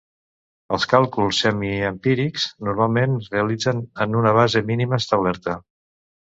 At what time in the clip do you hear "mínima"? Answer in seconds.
4.71-5.01